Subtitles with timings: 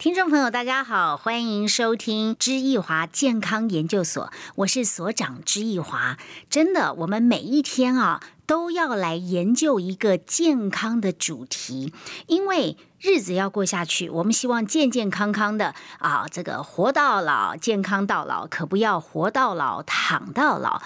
[0.00, 6.16] 听众朋友，大家好，欢迎收听知易华健康研究所，我是所长知易华。
[6.48, 11.92] 真的，我们每一天啊，都要来研究一个健康的主题，
[12.28, 20.80] 因为日子要过下去，我们希望健健康康的啊，这个活到老，健康到老，可不要活到老，躺到老。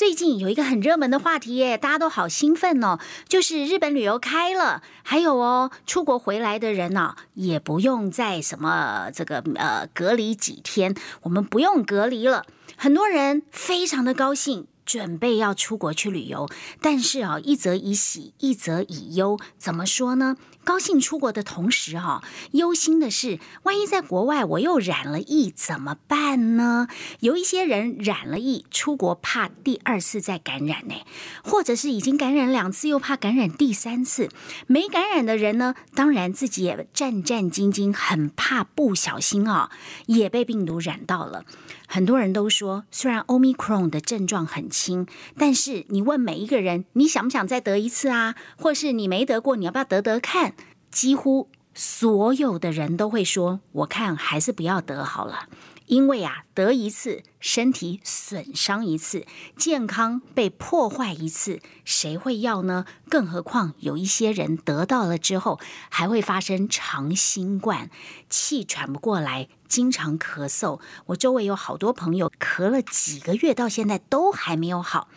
[0.00, 10.94] 最近有一个很热门的话题耶，大家都好兴奋哦，就是日本旅游开了，还有哦，出国回来的人呢，也不用再什么这个呃隔离几天，
[11.24, 12.46] 我们不用隔离了，
[12.78, 14.66] 很多人非常的高兴。
[14.86, 16.48] 准备要出国去旅游，
[16.80, 19.38] 但是啊，一则以喜，一则以忧。
[19.56, 20.34] 怎么说呢？
[20.62, 26.86] 高兴出国的同时，哈，忧心的是，万一在国外我又染了疫怎么办呢？
[27.20, 30.94] 有一些人染了疫，出国怕第二次再感染呢，
[31.42, 34.28] 或者是已经感染两次，又怕感染第三次。
[34.66, 39.70] 没感染的人呢，当然自己也战战兢兢，很怕不小心啊，
[40.06, 41.44] 也被病毒染到了。
[41.92, 48.36] 很多人都说，虽然 Omicron 的症状很轻，但是你问每一个人，你想不想再得一次啊？
[48.56, 50.54] 或是你没得过，你要不要得得看？
[50.92, 55.48] 几乎所有的人都会说，我看还是不要得好了。
[55.90, 62.84] 因为啊，得一次，身体损伤一次，健康被破坏一次，谁会要呢？
[63.08, 67.90] 更何况有一些人得到了之后，还会发生长新冠，
[68.28, 70.78] 气喘不过来，经常咳嗽。
[71.06, 75.08] 我周围有好多朋友咳了几个月，到现在都还没有好。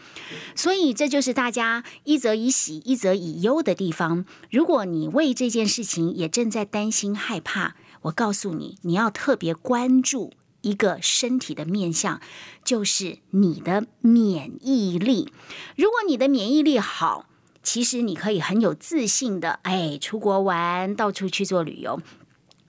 [0.55, 4.25] 所以这就是大家一则以喜，一则以忧的地方。
[4.49, 10.33] 如果你为这件事情也正在担心害怕，我告诉你，你要特别关注。
[10.63, 12.19] 一个身体的面相，
[12.65, 15.31] 就是你的免疫力。
[15.77, 17.27] 如果你的免疫力好，
[17.61, 22.01] 其实你可以很有自信的，哎，出国玩，到处去做旅游。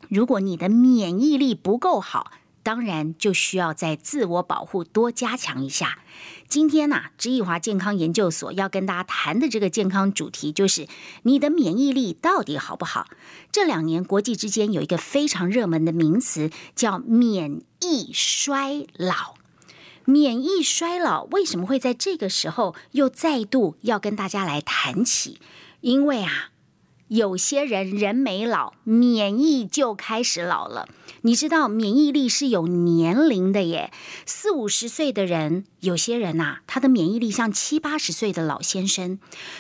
[0.09, 2.31] 如果你的免疫力不够好，
[2.65, 5.98] 当然就需要在自我保护多加强一下。
[6.48, 10.89] 今天呢，知易华健康研究所要跟大家谈的这个健康主题，就是
[11.23, 13.07] 你的免疫力到底好不好？
[13.53, 19.35] 这两年国际之间有一个非常热门的名词，叫免疫衰老。
[20.07, 25.39] 免疫衰老为什么会在这个时候又再度要跟大家来谈起？
[25.80, 26.51] 因为啊。
[27.14, 30.89] 有些人人没老，免疫就开始老了。
[31.23, 33.92] 你知道免疫力是有年龄的耶，
[34.27, 39.19] 四五十岁的人，有些人呐，他的免疫力像七八十岁的老先生；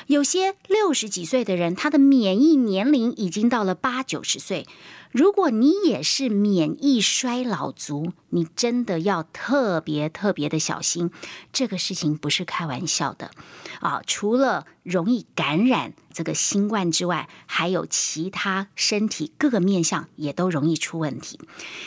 [0.08, 4.66] 有些六十几岁的人，他的免疫年龄已经到了八九十岁。
[5.12, 11.12] 如果你也是免疫衰老族，你真的要特别特别的小心，
[11.52, 13.30] 这个事情不是开玩笑的
[13.78, 14.02] 啊！
[14.04, 21.40] 除了容易感染这个新冠之外，还有其他身体各个面相也都容易出问题。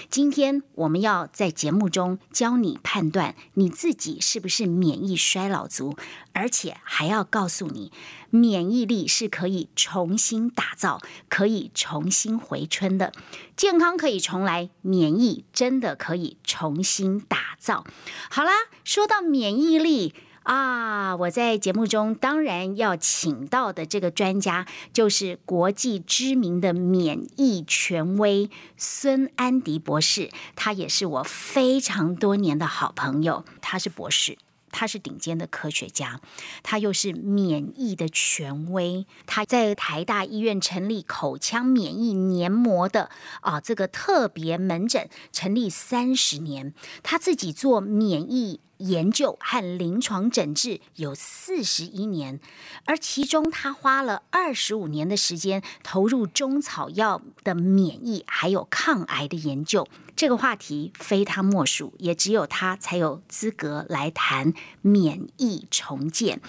[0.09, 5.95] 今天我们要在节目中教你判断你自己是不是免疫衰老族，
[6.33, 7.91] 而且还要告诉你。
[8.29, 13.13] 免疫力是可以重新打造、可以重新回春的，
[13.55, 17.85] 健康可以重来，免疫真的可以重新打造。
[18.29, 18.51] 好啦，
[18.83, 20.13] 说到免疫力
[20.47, 34.37] 啊，我在节目中当然要请到的这个专家，就是国际知名的免疫权威孙安迪博士，他也是我非常多年的好朋友，他是博士。
[34.69, 36.19] 他是顶尖的科学家，
[36.61, 39.07] 他又是免疫的权威。
[39.25, 43.09] 他在台大医院成立口腔免疫黏膜的
[43.41, 46.73] 啊这个特别门诊，成立三十年。
[47.01, 48.61] 他自己做免疫。
[48.77, 52.39] 研究和临床诊治有四十一年，
[52.85, 59.88] 而其中他花了二十五年的时间投入中草药的免疫还有抗癌的研究。
[60.15, 66.41] 这个话题非他莫属，也只有他才有资格来谈免疫重建。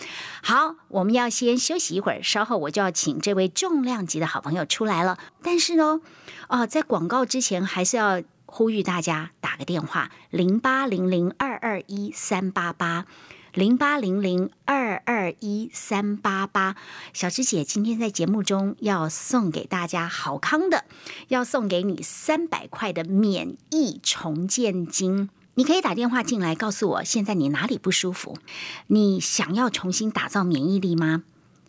[0.42, 5.18] 好，我们要先休息一会儿，稍后我就要请这位重量级的好朋友出来了。
[5.42, 6.00] 但是呢，
[6.46, 8.22] 啊，在广告之前还是要。
[8.50, 13.04] 呼吁大家打个电话零八零零二二一三八八
[13.52, 16.74] 零八零零二二一三八八。
[17.12, 20.86] 小芝姐今天在节目中要送给大家好康的，
[21.28, 25.28] 要送给你三百块的免疫重建金。
[25.54, 28.38] 你可以打电话进来告诉我，现在你哪里不舒服？
[28.86, 31.24] 你想要重新打造免疫力吗？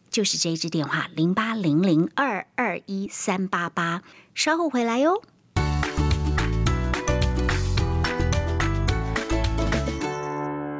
[0.09, 4.01] 就是这一支电话零八零零二二一三八八。
[4.33, 5.21] 稍后回来哟。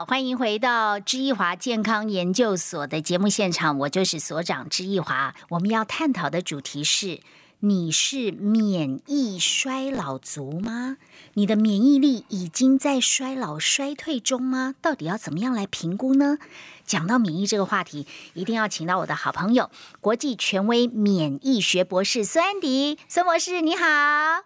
[0.10, 5.36] 欢迎回到知易华健康研究所的节目现场，我就是所长知易华。
[5.50, 7.20] 我们要探讨的主题是
[7.60, 10.98] 你是免疫衰老族吗？
[11.36, 14.74] 你的免疫力已经在衰老衰退中吗？
[14.82, 16.40] 到底要怎么样来评估呢？
[16.84, 19.70] 讲到免疫这个话题，一定要请到我的好朋友，
[20.02, 23.86] 国际权威免疫学博士孙安迪，孙博士你好。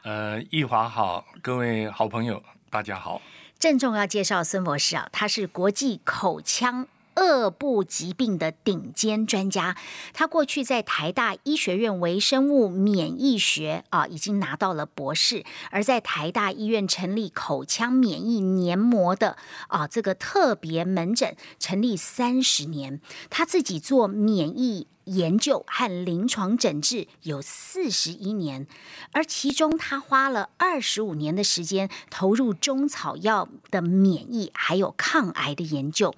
[0.03, 3.21] 呃，易华好，各位好朋友大家好。
[3.63, 6.85] 郑重要介绍孙博士啊，他是国际口腔。
[7.15, 9.77] 恶部疾病的顶尖专家，
[10.13, 19.37] 他过去在台大医学院微生物免疫学啊，已经拿到了博士，而在台大医院成立口腔免疫黏膜的
[19.67, 22.99] 啊这个特别门诊，成立三十年，
[23.29, 24.87] 他自己做免疫。
[25.05, 28.67] 研究和临床诊治有四十一年，
[29.11, 36.13] 而其中他花了二十五年的时间投入中草药的免疫还有抗癌的研究。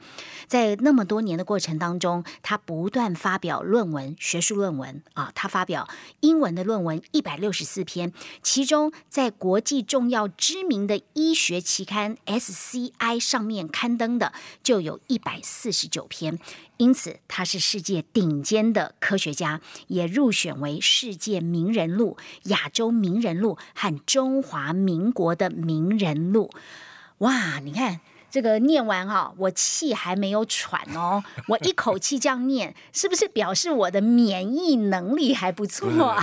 [0.47, 5.87] 在那么多年的过程当中，他不断发表论文，学术论文啊，他发表
[6.19, 14.33] 英文的论文一百六十四篇，其中在国际重要知名的医学期刊 SCI 上面刊登的
[14.63, 16.39] 就有一百四十九篇。
[16.77, 26.49] 因此，他是世界顶尖的科学家，也入选为世界名人录、亚洲名人录和中华民国的名人录。
[27.19, 28.01] 哇，你看。
[28.35, 36.21] 这个念完哈，我气还没有喘哦，我一口气这样念，是不是表示我的免疫能力还不错啊？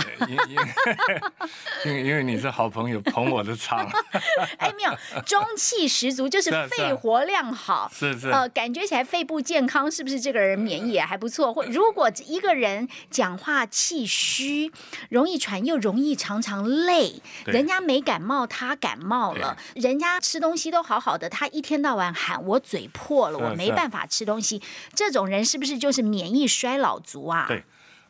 [1.87, 3.79] 因 为因为你是好朋友捧我的场，
[4.61, 4.95] 哎，没有，
[5.25, 11.51] 中气十足，就是肺活量好，是是，呃，感觉起来肺部健康，是不是这个人免疫也还不错？
[11.51, 14.71] 或如果一个人讲话气虚，
[15.09, 22.02] 容易喘，又容易常常累，人家没感冒，他感冒了，人家吃东西都好好的，他一天到晚。
[22.11, 24.59] 喊我嘴破了，我没办法吃东西。
[24.95, 27.45] 这种人是不是就是免疫衰老族啊？
[27.47, 27.63] 对，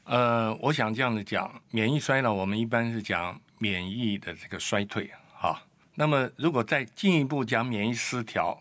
[0.05, 5.61] 呃，我想这样子讲，免疫衰老，我们一般是讲免疫的这个衰退哈。
[5.95, 8.57] 那么如果再进一步讲免疫失调，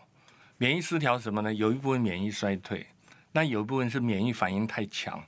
[0.57, 1.53] 免疫失调什么呢？
[1.53, 2.85] 有一部分免疫衰退，
[3.31, 5.23] 那有一部分是免疫反应太强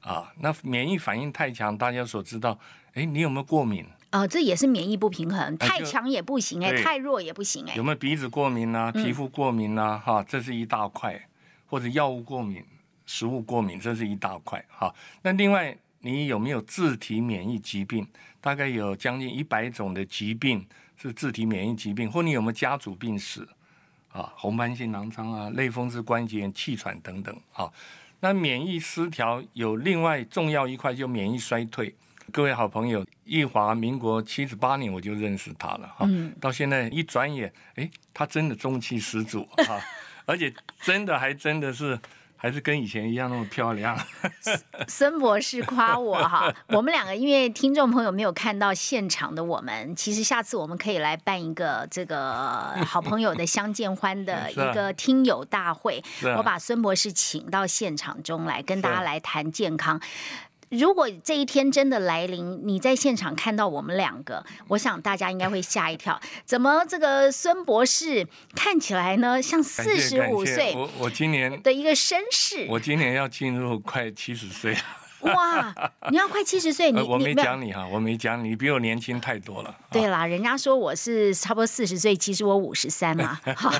[0.00, 0.32] 啊。
[0.38, 2.58] 那免疫反应太强，大家所知道，
[2.94, 3.84] 哎，你有没有过敏？
[4.10, 7.74] 啊，这也是免疫不平衡，太强也不行哎，太弱也不行哎。
[7.76, 8.90] 有没有鼻子过敏啊？
[8.90, 9.96] 皮肤过敏啊？
[9.98, 11.28] 哈，这是一大块，
[11.66, 12.64] 或者药物过敏、
[13.06, 14.92] 食物过敏，这是一大块哈。
[15.22, 18.06] 那另外，你有没有自体免疫疾病？
[18.40, 20.66] 大概有将近一百种的疾病
[20.96, 23.46] 是自体免疫疾病，或你有没有家族病史
[24.10, 24.32] 啊？
[24.36, 27.70] 红斑性狼疮啊、类风湿关节炎、气喘等等啊。
[28.18, 31.94] 那免疫失调有另外重要一块，就免疫衰退。
[32.32, 36.08] 各位好朋友，易华，民国七十八年我就认识他了哈，
[36.40, 39.80] 到现在一转眼，哎，他真的中气十足哈，
[40.26, 41.98] 而且真的还真的是
[42.36, 43.98] 还是跟以前一样那么漂亮。
[44.86, 56.02] 孙博士夸我哈， 我们两个因为听众朋友没有看到现场的我们，其实下次我们可以来办一个这个好朋友的相见欢的一个听友大会，
[56.36, 60.00] 我把孙博士请到现场中来跟大家来谈健康。
[60.70, 66.20] 如果这一天真的来临，你在现场看到我们两个，我想大家应该会吓一跳。
[66.46, 68.24] 怎么这个孙博士
[68.54, 70.72] 看起来呢，像四十五岁？
[70.76, 74.76] 我我今年的一个绅士，我今年要进入快七十岁。
[75.20, 75.74] 哇，
[76.10, 79.76] 你要快七十岁，你我没讲你哈，我没讲你，比我年轻太多了。
[79.90, 83.38] 对啦， 人家说我是差不多四十岁，其实我五十三嘛。
[83.56, 83.72] 好，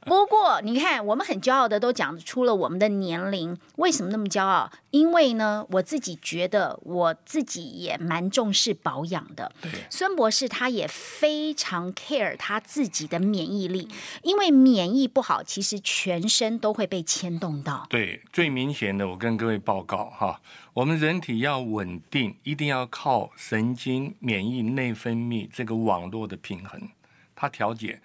[0.00, 4.70] 不过你看，我们很骄傲的都讲出了我们的年龄，为什么那么骄傲？
[4.90, 9.50] 因为呢，我自己觉得我自己也蛮重视保养的。
[9.90, 13.88] 孙博士他也非常 care 他自己的免疫力，
[14.22, 17.86] 因为免疫不好，其实全身都会被牵动到。
[17.90, 20.40] 对，最明显的，我跟各位报告哈。
[20.74, 26.88] 我们人体要稳定，一定要靠神经、免疫、内分泌这个网络的平衡，
[27.36, 28.02] 它调节。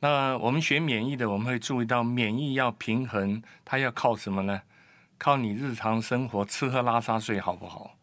[0.00, 4.62] 那我们学免疫的，我们会注意到，免疫要平衡，它要靠什么呢？
[5.16, 7.96] 靠你日常生活吃喝拉撒睡好不好？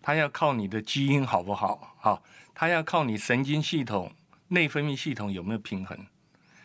[0.00, 1.94] 它要靠你的基因好不好？
[1.98, 2.22] 好，
[2.54, 4.10] 它要靠你神经系统、
[4.48, 6.06] 内分泌系统有没有平衡？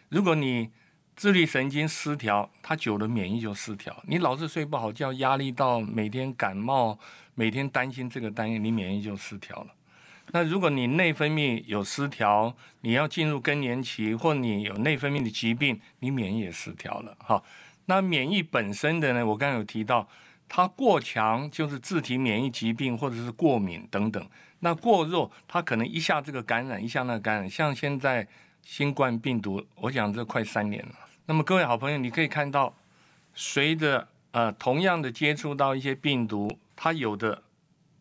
[0.08, 0.70] 如果你
[1.16, 3.96] 自律神经失调，它久了免疫就失调。
[4.06, 7.00] 你老是睡不好觉，压力到每天感冒，
[7.36, 9.68] 每天担心这个担心，你免疫就失调了。
[10.32, 17.16] 那如果你内分泌有失调，你要进入更年期，或你有内分泌的疾病，你免疫也失调了。
[17.20, 17.42] 哈，
[17.86, 19.26] 那免疫本身的呢？
[19.26, 20.06] 我刚刚有提到，
[20.50, 24.28] 它过强就是自体免疫疾病或者是过敏等等。
[24.60, 27.50] 那过弱，它可能一下这个感染，一下那个感染。
[27.50, 28.28] 像现在
[28.64, 30.96] 新冠病毒，我想这快三年了。
[31.28, 32.72] 那么各位好朋友，你可以看到，
[33.34, 37.42] 随着呃同样的接触到一些病毒，它有的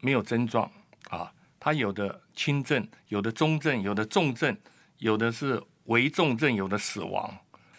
[0.00, 0.70] 没有症状
[1.08, 4.54] 啊，它有的轻症，有的中症，有的重症，
[4.98, 7.34] 有的是危重症，有的死亡。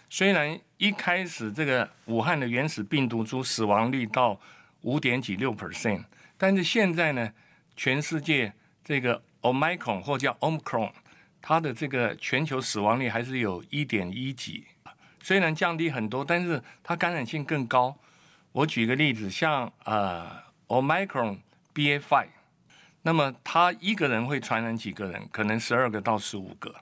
[0.10, 4.40] 虽然一开始这个武汉的原始病毒株死亡率到
[4.82, 6.06] 五点几六 percent，
[6.40, 7.32] 但是现在呢，
[7.76, 8.52] 全世界
[8.84, 10.92] 这个 Omicron 或叫 Omicron，
[11.40, 14.66] 它的这个全球死亡率还是有一点一几，
[15.26, 17.98] 虽然降低很多，但是它感染性更高。
[18.52, 20.30] 我举个例子，像呃
[20.68, 21.40] Omicron
[21.74, 22.28] BA.5，
[23.02, 25.28] 那么它一个人会传染几个人？
[25.32, 26.76] 可能十二个到十五个。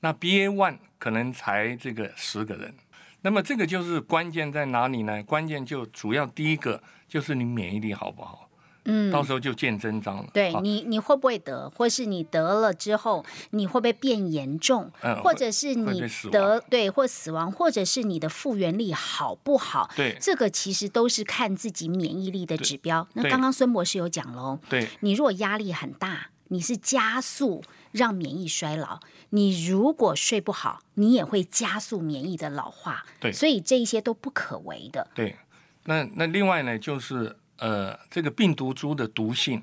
[0.00, 2.74] 那 BA.1 可能才这个十个人。
[3.20, 5.22] 那么这个就是关键在哪里呢？
[5.22, 8.50] 关键就主要第一个就是你免疫力好不好？
[8.86, 10.26] 嗯，到时候就见真章了。
[10.32, 14.90] 对你，你会不会得，或是你得了之后，你会不会变严重？
[15.00, 19.90] 嗯，或者是你得对或死亡，或者是你的复原力好不好？
[19.96, 23.08] 对，这个其实都是看自己免疫力的指标。
[23.14, 27.62] 那刚刚孙博士有讲喽，对，你如果压力很大，你是加速
[27.92, 29.00] 让免疫衰老；
[29.30, 33.06] 你如果睡不好，你也会加速免疫的老化。
[33.18, 35.08] 对，所以这一些都不可为的。
[35.14, 35.36] 对，
[35.84, 37.36] 那那另外呢，就是。
[37.64, 39.62] 呃，这个病毒株的毒性，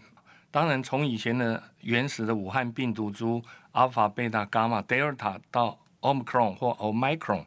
[0.50, 3.43] 当然从以前的原始的武汉病毒株
[3.74, 7.46] 阿尔法、贝塔、伽马、德尔塔到 omicron 或 omicron，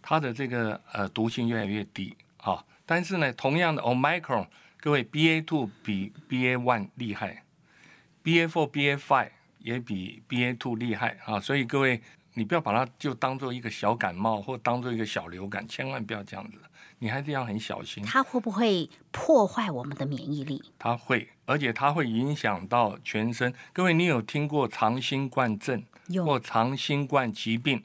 [0.00, 2.64] 它的这个呃毒性越来越低啊。
[2.86, 4.46] 但是呢，同样的 omicron，
[4.78, 7.42] 各位 BA two 比 BA one 厉害
[8.22, 11.40] ，BA four、BA five 也比 BA two 厉害啊。
[11.40, 12.00] 所以各位，
[12.34, 16.58] 你不要把它就当做一个小感冒或当做一个小流感，千万不要这样子。
[16.98, 20.62] 你还是要很小心，它会不会破坏我们的免疫力？
[20.78, 23.52] 它会，而且它会影响到全身。
[23.72, 25.82] 各位，你有听过长新冠症
[26.24, 27.82] 或长新冠疾病？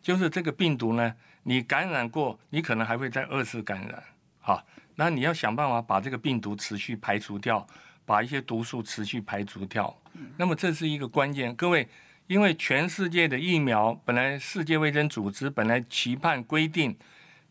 [0.00, 4.02] 就是这个病毒呢，你感染过，你可能还会再二次感染。
[4.40, 7.66] 好，那你要想办法把这个病毒持续排除掉，
[8.04, 9.94] 把一些毒素持续排除掉。
[10.36, 11.54] 那么这是一个关键。
[11.54, 11.88] 各位，
[12.32, 16.96] 因为全世界的疫苗，本来世界卫生组织本来期盼规定。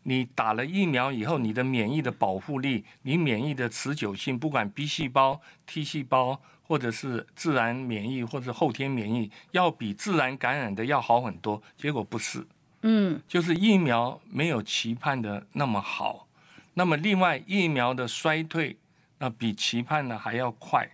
[0.02, 11.62] 你打了疫苗以后，你的免疫的保护力，你免疫的持久性，不管 B 细胞、T 细胞，或者是自然免疫或者后天免疫，要比自然感染的要好很多。
[11.76, 12.44] 结果不是，
[12.80, 16.26] 嗯，就是疫苗没有期盼的那么好。
[16.74, 18.76] 那么另外，疫苗的衰退，
[19.18, 20.90] 那比期盼的还要快。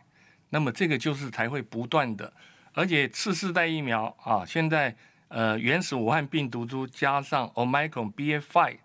[0.50, 2.30] 那么这个就是才会不断的，
[2.78, 4.94] 而且次世代疫苗啊，现在
[5.26, 8.76] 呃原始武汉病毒株加上 Omicron BA.5。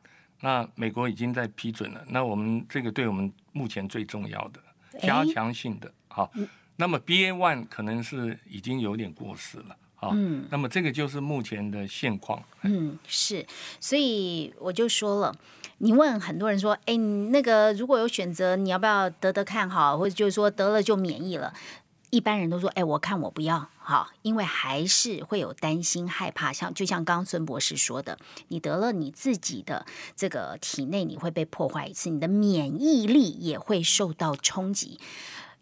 [0.42, 4.60] 那美国已经在批准了，那我们这个对我们目前最重要的
[5.00, 6.30] 加强性的，好，
[6.76, 13.46] 那么 B A one 可能是已经有点过时了，好，嗯，那么这个就是目前的现况，嗯，是，
[13.80, 15.34] 所以我就说了，
[15.78, 21.54] 你问很多人说，哎，那个如果有选择，你要不要得得看好，或者就是说得了就免疫了？
[22.14, 35.00] 一般人都说，哎，我看我不要，好，因为还是会有担心害怕，像就像刚孙博士说的，你得了你自己的这个体内你会被破坏一次，你的免疫力也会受到冲击。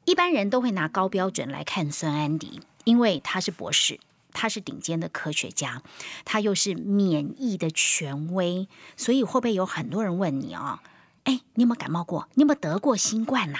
[0.03, 4.01] 一般人都会拿高标准来看孙安迪，因为他是博士，
[4.33, 5.81] 他是顶尖的科学家，
[6.25, 8.67] 他又是免疫的权威，
[8.97, 10.79] 所以会不会有很多人问你哦，
[11.23, 12.27] 哎，你有没有感冒过？
[12.33, 13.57] 你有没有得过新冠呐？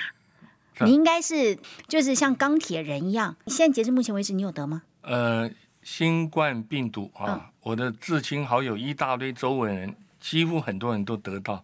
[0.86, 1.58] 你应该是
[1.88, 3.36] 就是像钢铁人一样。
[3.48, 4.84] 现在截至目前为止，你有得吗？
[5.02, 5.50] 呃，
[5.82, 11.64] 新冠病毒啊，我的至亲好友一大堆，周围人几乎很多人都得到，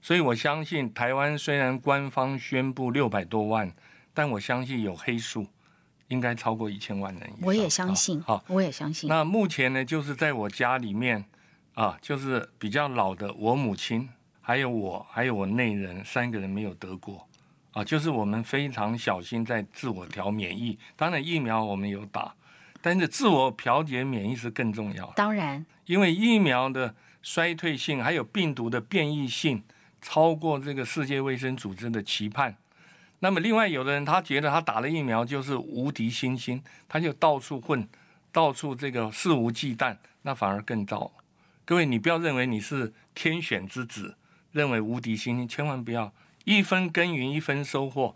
[0.00, 3.72] 所以我相信台湾虽然官方宣布六百多万，
[4.14, 5.46] 但我相信有黑数，
[6.08, 7.28] 应该超过一千万人。
[7.42, 9.08] 我也相信，好，我也相信。
[9.08, 11.24] 那目前呢，就是在我家里面
[11.74, 14.08] 啊，就是比较老的我母亲，
[14.40, 17.26] 还有我，还有我内人三个人没有得过。
[17.76, 20.78] 啊，就是我们非常小心在自我调免疫。
[20.96, 22.34] 当然疫苗我们有打，
[22.80, 25.12] 但是自我调节免疫是更重要。
[25.14, 29.62] 当然，因为疫苗的衰退性还有病毒的变异性
[30.00, 32.56] 超过这个世界卫生组织的期盼。
[33.18, 37.86] 那么另外有的人他觉得他打了疫苗就是无敌星星，他就到处混，
[38.32, 41.12] 到处这个肆无忌惮，那反而更糟。
[41.66, 44.16] 各位，你不要认为你是天选之子，
[44.52, 46.10] 认为无敌星星，千万不要。
[46.46, 48.14] 一分耕耘一分收获，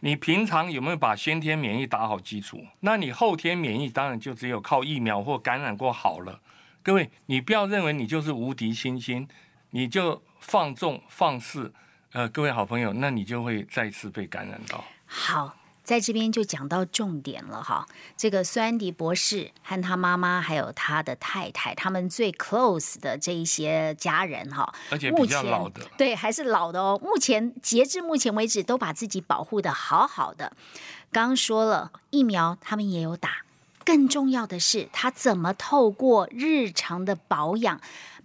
[0.00, 2.64] 你平常有没有把先天免疫打好基础？
[2.78, 6.40] 那你后天免疫当然就只有靠疫苗或感染过好了。
[6.80, 9.26] 各位，你不要认为你就是无敌星星，
[9.70, 11.74] 你就放纵放肆，
[12.12, 14.84] 呃，各位好朋友，那你就会再次被感染到。
[15.04, 17.86] 好，在这边就讲到重点了哈。
[18.16, 27.00] 这个苏安迪博士和他妈妈还有他的太太，他们最 close 的这一些家人哈，而且比较老的，对，还是老的哦。
[27.02, 30.52] 目前截至目前为止，都把自己保护的好好的。
[31.10, 33.38] 刚刚说了疫苗，他们也有打。
[33.84, 37.80] 更重要的是，他怎么透过日常的保养，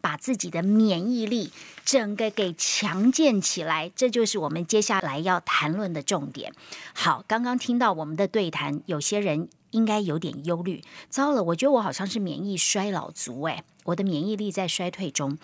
[0.08, 1.52] 把自己的免疫力
[1.84, 3.92] 整个给强健起来？
[3.94, 6.54] 这就是我们接下来要谈论的重点。
[6.94, 10.82] 好，刚刚听到我们的对谈，有些人应该有点忧虑。
[11.10, 15.38] 糟了，我觉得我好像是免疫衰老族，诶，我的免疫力在衰退中。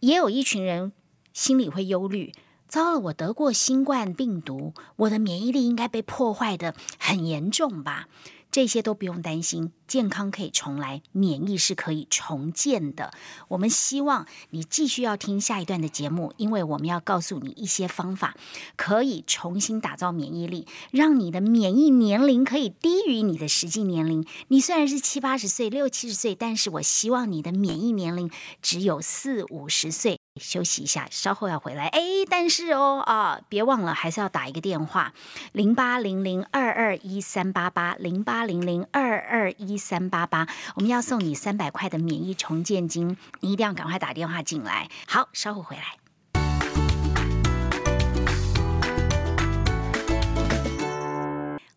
[0.00, 0.92] 也有一群人
[1.32, 2.34] 心里会忧虑。
[2.68, 8.08] 糟了，我得过新冠病毒，我的免疫力应该被破坏的很严重吧？
[8.56, 13.12] 这些都不用担心，健康可以重来，免疫是可以重建的。
[13.48, 18.34] 我们希望你继续要听下一段的节目，因为我们要告诉你一些方法，
[18.74, 24.26] 可以重新打造免疫力，让你的免疫年龄可以低于你的实际年龄。
[24.48, 28.30] 你虽然是七八十岁、六七十岁，但是我希望你的免疫年龄
[28.62, 30.18] 只有四五十岁。
[30.38, 31.86] 休息一下，稍后要回来。
[31.88, 35.12] 哎，但是哦啊，别忘了还是要打一个电话，
[35.52, 40.46] 零八零零二二一三八八，零八零零二二一三八八。
[40.74, 44.88] 我们要送你三百块的免疫重建金，你一定要赶快打电话进来。
[45.06, 45.82] 好，稍后回来。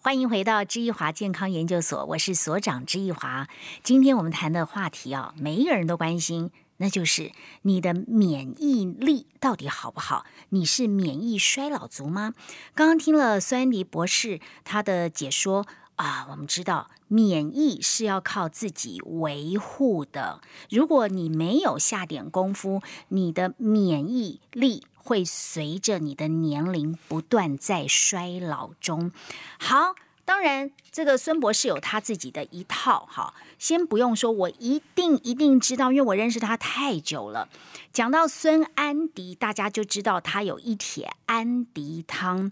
[0.01, 3.48] 欢迎回到知易华健康研究所，我是所长知易华。
[3.84, 6.50] 今天我们谈的话题啊，每一个人都关心。
[6.81, 7.31] 那就是
[7.63, 10.25] 你的免疫力到底好不好？
[10.50, 12.33] 你是免疫衰老族吗？
[12.74, 15.67] 刚刚听了孙安迪博士他的解说
[15.98, 20.41] 啊，我们知道免疫是要靠自己维护的。
[20.69, 29.12] 如果你没有下点功夫，你的免疫力会随着你的年龄不断在衰老中。
[29.59, 29.95] 好。
[30.29, 37.50] 当然，这个孙博士有他自己的一套哈，先不用说，我一定一定知道，因为我认识他太久了。
[37.91, 42.51] 讲到孙安迪，大家就知道他有一铁安迪汤。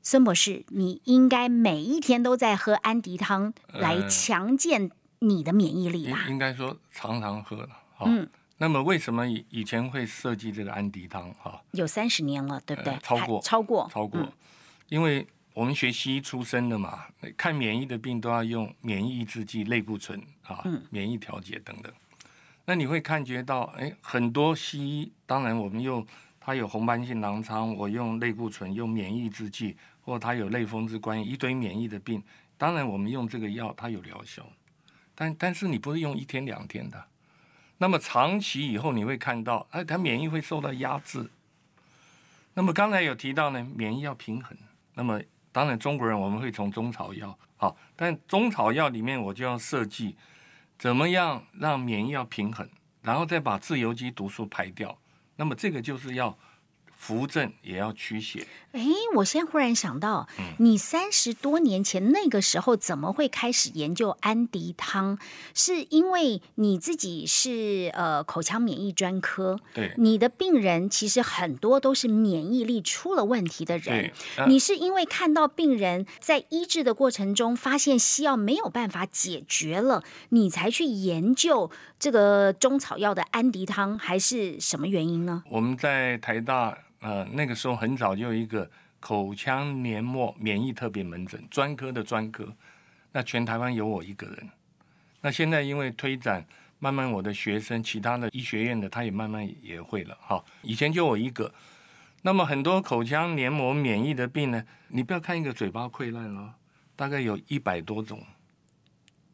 [0.00, 6.26] 孙博士，你应该每一天都在喝安迪汤来强健你的免疫力吧？
[6.28, 7.68] 应该说常常喝了。
[8.04, 11.34] 嗯，那么为什么以以前会设计这个安迪汤？
[11.42, 12.96] 哈，有三十年了，对不对？
[13.02, 14.32] 超过，超过，超过，
[14.88, 15.26] 因为。
[15.60, 17.04] 我们学西医出身的嘛，
[17.36, 21.92] 看免疫的病都要用免疫抑制剂、类固醇啊，免疫调节等等。
[22.64, 26.06] 那你会感觉到，哎，很多西医，当然我们用
[26.40, 32.22] 它有红斑性狼疮，我用类固醇、用免疫抑制剂，或它有类风湿关系一堆免疫的病，
[32.56, 34.48] 当然我们用这个药它有疗效，
[35.14, 37.04] 但但是你不是用一天两天的，
[37.76, 41.28] 那么长期以后你会看到，哎，它免疫会受到压制。
[42.54, 44.56] 那么刚才有提到呢，免疫要平衡，
[44.94, 45.20] 那么。
[45.52, 50.16] 当然，中国人我们会从中草药好，但中草药里面我就要设计
[50.78, 52.68] 怎么样让免疫要平衡，
[53.02, 54.96] 然后再把自由基毒素排掉。
[55.36, 56.36] 那么这个就是要。
[57.00, 58.46] 扶正也要驱邪。
[58.72, 58.82] 哎，
[59.16, 65.18] 我现在忽然想到，你三十多年前那个时候怎么会开始研究安迪汤？
[65.54, 74.12] 是因为你自己是呃口腔免疫专科，对，你的病人其实很多都是免疫力出了问题的人。
[74.46, 85.42] 你是因为看到病人在医治的过程中发现西药没有办法解决了，你才去研究这个中草药的安迪汤，还是什么原因呢？
[85.50, 86.76] 我们在台大。
[87.00, 92.54] 呃，那个时候很早就有一个口腔黏膜免疫特别门诊专科的专科，
[93.12, 94.48] 那全台湾有我一个人。
[95.20, 96.44] 那现在因为推展，
[96.78, 100.42] 慢慢我的学生，其他的医学院的他也慢慢也会了哈。
[100.62, 101.52] 以前就我一个，
[102.22, 106.54] 那么很多口腔黏膜免疫的病呢，你不要看一个嘴巴溃烂哦，
[106.96, 108.22] 大概有一百多种。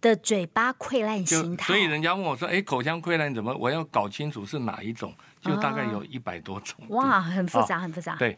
[0.00, 3.52] 的嘴巴溃烂形态，所以人家问我说：“哎，口腔溃烂怎么？
[3.56, 5.12] 我要搞清楚是哪一种，
[5.46, 8.16] 就大概有一百多种。”哇，很复杂，很复杂。
[8.16, 8.36] 对，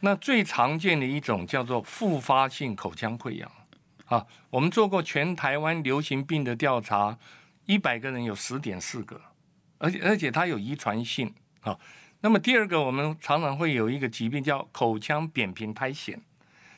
[0.00, 3.50] 那最常见的一种叫做复发性口腔溃疡。
[4.06, 7.18] 啊，我们做过全台湾流行病的调查，
[7.64, 9.20] 一百个人有十点四个，
[9.78, 11.34] 而且而且它有遗传性。
[11.62, 11.76] 啊，
[12.20, 16.20] 那么第二个，我们常常会有一个疾病叫口腔扁平苔藓，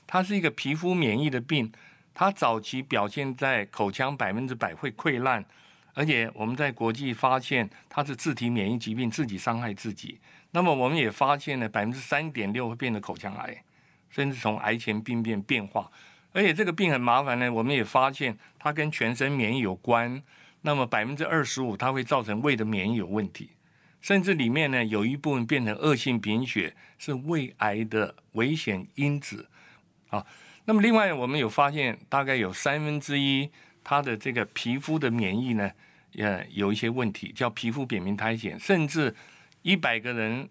[0.07, 1.71] 它是一个皮肤免疫的病。
[2.14, 5.45] 它早期表现在口腔百分之百会溃烂，
[5.99, 10.17] 而且我们在国际发现它是自体免疫疾病，自己伤害自己。
[10.53, 13.65] 那么我们也发现了百分之三点六会变得口腔癌，
[14.09, 15.91] 甚至从癌前病变变化。
[16.33, 20.23] 而且这个病很麻烦呢，我们也发现它跟全身免疫有关。
[20.61, 23.51] 那么百分之二十五它会造成胃的免疫有问题，
[24.01, 29.49] 甚至里面呢有一部分变成恶性贫血，是胃癌的危险因子
[30.11, 30.25] 啊。
[30.67, 33.51] 那么另外我们有发现，大概有三分之一
[33.83, 35.73] 它的这个皮肤的免疫呢，
[36.16, 39.14] 呃，有一些问题，叫皮肤扁平苔藓，甚至
[39.62, 40.49] 一百个人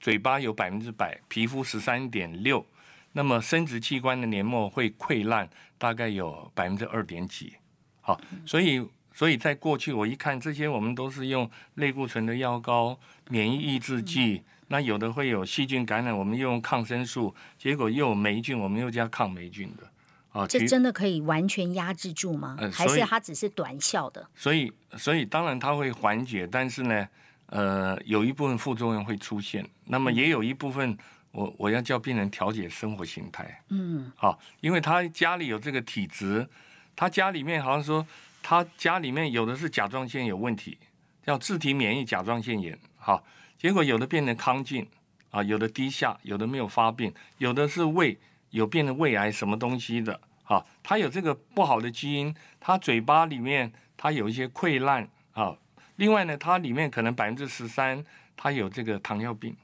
[0.00, 2.64] 嘴巴有百分之百皮肤十三点六，
[3.12, 7.54] 那么生殖器官的黏膜会溃烂，大概有百分之二点几。
[8.00, 14.42] 好，所以所以在过去我一看这些，我们都是用类固醇的药膏、免疫抑制剂。
[14.68, 19.88] 那有的会有细菌感染，我们又用抗生素，结果又有霉菌，我们又加抗霉菌的，
[20.36, 22.58] 啊，这真的可以完全压制住吗？
[22.70, 24.28] 还是它只是短效的？
[24.34, 27.08] 所以，所以当然它会缓解，但是呢，
[27.46, 29.66] 呃，有一部分副作用会出现。
[29.86, 30.96] 那么也有一部分，
[31.32, 36.46] 我我要叫病人调节生活形态，嗯，好，因为他家里有这个体质，
[36.94, 38.06] 他家里面好像说
[38.42, 40.76] 他家里面有的是甲状腺有问题，
[41.24, 43.24] 叫自体免疫甲状腺炎，好。
[43.58, 44.86] 结果有的变成康健
[45.30, 48.16] 啊，有的低下，有的没有发病，有的是胃
[48.50, 55.56] 有变成胃癌什么东西的啊，他有这个不好的基因，他嘴巴里面他有一些溃烂啊，
[55.96, 58.04] 另外呢，它里面可能百分之十三
[58.36, 59.56] 他有这个糖尿病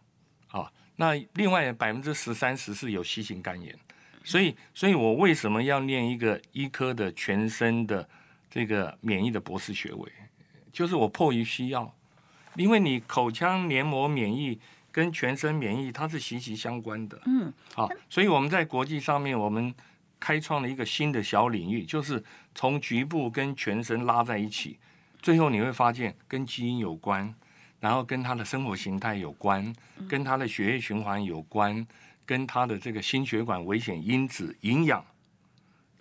[0.48, 3.78] 啊，那另外百分之十三十四有细型肝炎，
[4.24, 8.08] 所以，所以我为什么要念一个医科的全身的
[8.50, 10.10] 这个免疫的博士学位，
[10.72, 11.94] 就是我迫于需要。
[12.56, 14.60] 因为你口腔黏膜免疫
[14.92, 19.74] 跟全身免疫它是息息相关的，嗯，好，所以我们在国际上面，我们
[20.20, 22.22] 开创了一个新的小领域，就是
[22.54, 24.78] 从局部跟全身拉在一起，
[25.20, 27.34] 最后你会发现跟基因有关，
[27.80, 29.74] 然后跟他的生活形态有关，
[30.06, 31.86] 跟他的血液循环有关，
[32.26, 35.04] 跟他的这个心血管危险因子、营养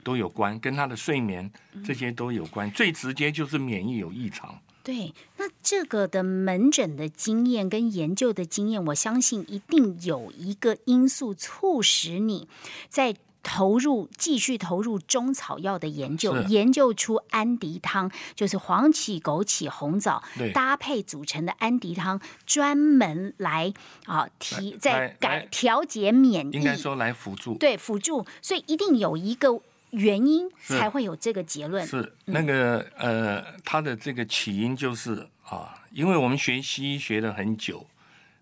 [0.03, 1.49] 都有关，跟他的睡眠
[1.83, 4.59] 这些都有关，最直接就是免疫有异常。
[4.83, 12.47] 对，那这个的门诊的经验跟研究的经验，我相信一定有一个因素促使你
[12.89, 23.73] 在投入继续投入中草药的研究，研究出安迪汤，就是黄芪、枸杞、红枣搭配组成的安迪汤，专门来
[24.05, 29.61] 啊提在改调节免疫，应该说来辅助，对辅助，所以一定有一个。
[29.91, 31.85] 原因才会有这个结论。
[31.85, 37.87] 是那个呃，它的这个起因就是啊，因为我们学西医学了很久，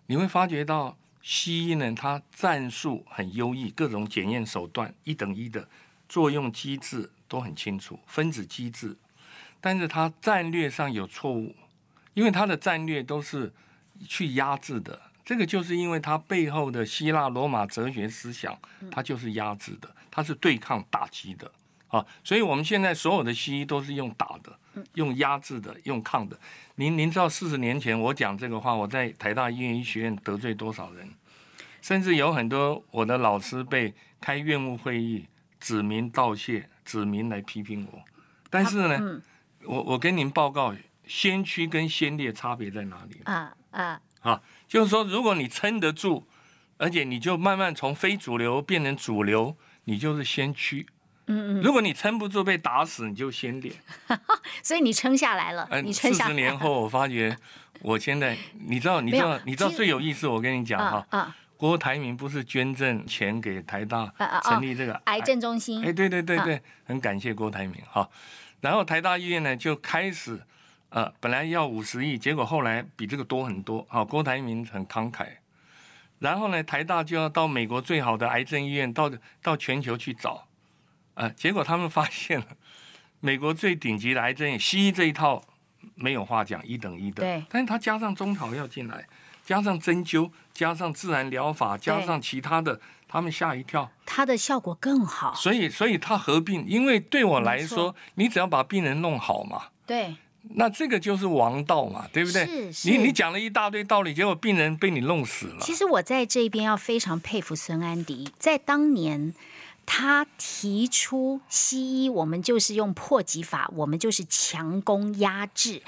[0.08, 5.68] 你会发觉到西医呢，它战术很优异，各种检验手段一等一的
[6.08, 8.96] 作用机制都很清楚，分子机制，
[9.60, 11.56] 但是它战略上有错误，
[12.14, 13.52] 因为它的战略都是
[14.08, 15.02] 去压制的。
[15.30, 21.52] 这个就是因为它背后的希腊罗马哲学思想，它就是压制的，它是对抗打击的
[21.90, 22.04] 啊。
[22.24, 24.60] 所以我们现在所有的西医都是用打的，
[24.96, 26.36] 用压制的，用抗的。
[26.78, 31.08] 您您知道四十年前我讲这个话，我在台大医院医学院得罪多少人？
[31.84, 35.28] 甚至有很多我的老师被开院务会议，
[35.60, 38.02] 指名道谢，指名来批评我。
[38.50, 39.22] 但是呢，
[39.64, 40.74] 我我跟您报告，
[41.06, 43.22] 先驱跟先烈差别在哪里？
[43.26, 44.02] 啊啊。
[44.22, 46.28] 啊，就是说，如果你撑得住，
[46.78, 50.86] 而且你就慢慢从非主流变成主流，你就是先驱。
[51.26, 51.62] 嗯嗯。
[51.62, 53.74] 如果你撑不住被打死，你就先烈。
[54.62, 55.68] 所以你撑下来了。
[55.72, 57.36] 嗯，四十年后，我发觉，
[57.82, 61.06] 我现在，你知道，你知道，你知道最有意思，我跟你讲哈。
[61.10, 61.36] 啊。
[61.58, 65.84] 郭台铭不是捐赠钱给台大成立这个癌症中心？
[65.84, 68.08] 哎，对对对对，很感谢郭台铭哈。
[68.62, 70.40] 然后台大医院呢就开始。
[70.90, 73.86] 呃，本来要五十亿，结果后来比这个多很多。
[73.90, 75.28] 好，郭台铭很慷慨。
[76.18, 79.10] 然后呢，台大就要到美国最好的癌症医院，到
[79.42, 80.48] 到全球去找。
[81.14, 82.48] 呃，结果他们发现了，
[83.20, 85.42] 美国最顶级的癌症西医这一套
[85.96, 87.22] 没有话讲，一等一的。
[87.22, 87.46] 对。
[87.50, 89.06] 但是他加上中草药进来，
[89.46, 93.90] 加上针灸，加上自然疗法，加上其他的，他们吓一跳。
[94.06, 95.34] 它的效果更好。
[95.36, 99.68] 所以，所以他合并，因为对我来说，你只要把病人弄好嘛。
[99.86, 100.16] 对。
[100.56, 102.46] 那这个就是王道嘛，对不对？
[102.46, 105.58] 是是你你讲了一大堆道理，结果病人被你弄死了。
[105.62, 109.36] 其实我在这边要非常佩服孙安迪，在当年
[109.86, 115.84] 他提出西医，我们就是用破击法，我们就是强攻压制，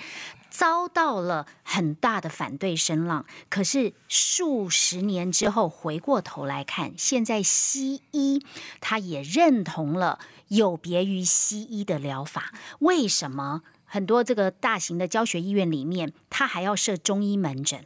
[0.50, 3.26] 遭到了很大的反对声浪。
[3.50, 8.46] 可是数十年之后回过头来看，现在西医
[8.80, 10.20] 他也认同了
[10.50, 13.64] 有别于西医的疗法，为什么？
[13.94, 17.86] 很多这个大型的教学医院里面，他还要设中医门诊，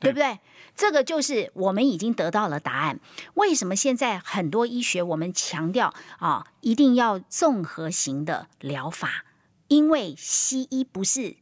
[0.00, 0.38] 对不对？
[0.74, 2.98] 这个就是我们已经得到了答案。
[3.34, 9.26] 为什么现在很多医学我们强调啊，一定要综合型的疗法？
[9.68, 11.36] 因为西医不是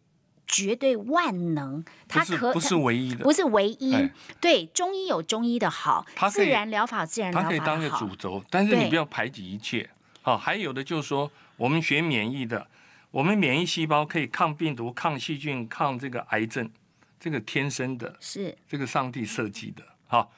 [0.48, 4.10] 绝对万能，它可不是唯一的，不是唯一。
[4.40, 9.88] 对，中医有中医的好，自然疗法自然疗法它可以当个主轴，但是你不要排挤一切。
[10.22, 12.66] 好，还有的就是说，我们学免疫的，
[13.12, 16.68] 我们免疫细胞可以抗病毒、抗细菌、抗这个癌症，
[17.20, 19.84] 这个天生的，是这个上帝设计的。
[20.06, 20.32] 好，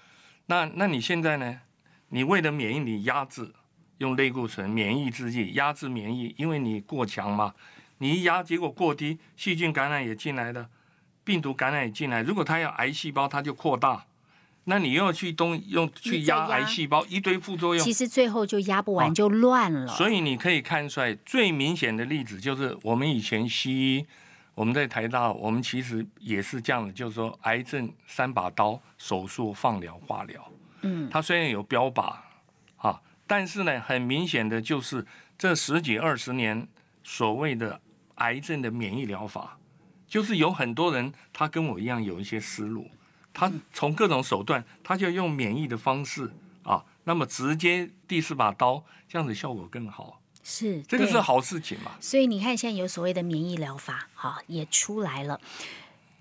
[0.47, 1.61] 那那你现在呢？
[2.09, 3.53] 你为了免疫，你压制
[3.99, 7.55] 用类固醇、免疫制剂压制免疫，因为你过强嘛。
[7.99, 10.69] 你一压，结果过低，细菌感染也进来了，
[11.23, 12.23] 病毒感染也进来。
[12.23, 14.05] 如果它要癌细胞，它就扩大，
[14.65, 17.85] 那你又要去东用去压癌细胞，一堆副作用。
[17.85, 19.87] 其实最后就压不完，就乱了。
[19.89, 24.07] 所以你可以看出来，最明显的例子就是我们以前西医，
[24.55, 30.51] 我们在台大，我们其实也是这样的，就是说癌症三把刀：手术、放疗、化疗。
[30.83, 32.17] 嗯，它虽然有标靶，
[32.77, 35.07] 啊，但是呢，很明显的就是
[35.39, 36.67] 这十几二十年
[37.03, 37.81] 所谓的。
[38.19, 39.59] 癌症的免疫疗法，
[40.07, 42.89] 就是有很多人他跟我一样有一些思路，
[43.35, 51.91] 他从各种手段，他就用免疫的方式啊，那么直接第四把刀，这样子效果更好，是这个是好事情嘛？
[52.01, 55.41] 所以你看，现在有所谓的免疫疗法，哈也出来了。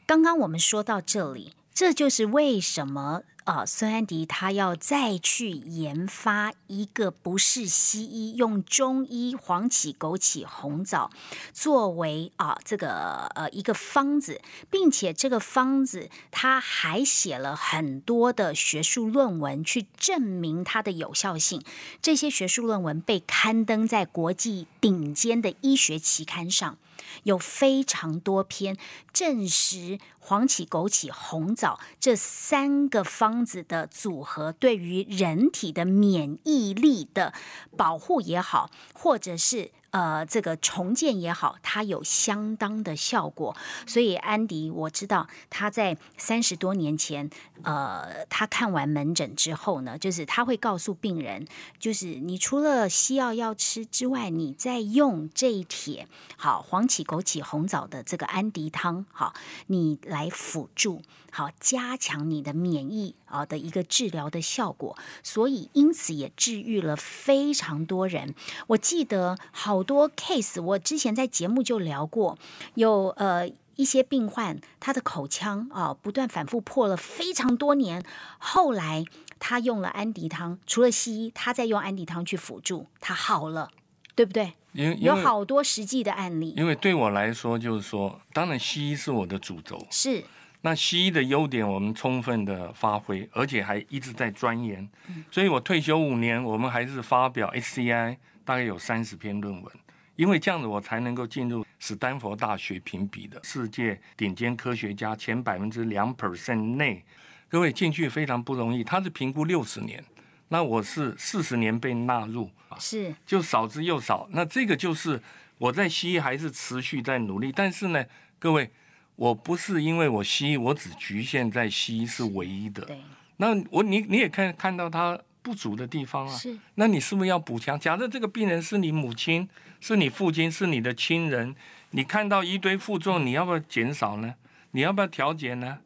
[0.05, 3.23] 刚刚我们说到这里，这就是为什么。
[3.45, 11.09] 啊，孙安迪他要再去研发一个不是西医，用中医黄芪、枸杞、红枣
[11.51, 21.61] 作为啊这个呃一个方子，并且这个方子他还写了很多的学术论文去证明它的有效性。
[22.01, 26.77] 这些学术论文被刊登在国际顶尖的医学期刊上。
[27.23, 28.77] 有非常多篇
[29.11, 37.33] 证实黄芪、枸杞、红枣这三个方子的组合对于人体的免疫力的
[37.75, 39.71] 保护也好，或者是。
[39.93, 43.55] 呃，这个重建也好，它有相当的效果。
[43.85, 47.29] 所以安迪，我知道他在三十多年前，
[47.61, 59.35] 呃，他看完门诊之后呢，就是他会告诉病人，就是你除了西药要吃之外，你再用这一帖好黄芪、枸杞、红枣的这个安迪汤，好，
[59.67, 64.97] 你来辅助，好加强你的免疫啊的一个治疗的效果。
[65.21, 68.33] 所以因此也治愈了非常多人。
[68.67, 69.83] 我记得好。
[69.83, 72.37] 多 case，我之前在节目就聊过，
[72.75, 78.01] 有呃一些病患，他的口腔啊不断反复破了非常多年，
[78.37, 79.03] 后来
[79.39, 83.71] 他用了安迪汤，除了西医，他在用安迪汤去辅助，他好了，
[84.15, 84.53] 对不对？
[84.71, 86.53] 有好多实际的案例。
[86.55, 90.23] 因为对我来说，就是说，当然西医是我的主轴，是
[90.65, 94.89] 那西医的优点我们充分的发挥，而且还一直在钻研，
[95.31, 98.17] 所以我退休五年，我们还是发表 SCI。
[98.45, 99.73] 大概有三十篇论文，
[100.17, 107.05] 因为这样子我才能够进入史丹佛大学评比的世界顶尖科学家前百分之两 percent 内。
[107.47, 110.03] 各位进去非常不容易，他是评估六十年，
[110.49, 114.27] 那我是四十年被纳入啊，是就少之又少。
[114.31, 115.21] 那这个就是
[115.57, 118.03] 我在西医还是持续在努力，但是呢，
[118.39, 118.69] 各位，
[119.15, 122.85] 我不是因为我西医，我只局限在西医是唯一的。
[122.85, 122.99] 对，
[123.37, 125.19] 那我你你也看看到他。
[125.43, 127.77] 不足的地方啊，是，那你是不是要补强？
[127.77, 129.45] 假设这个病人是你母亲，
[129.81, 131.53] 是你父亲，是你的亲人，
[131.89, 134.35] 你看到一堆负重，你要不要减少呢？
[134.71, 135.79] 你要不要调节呢？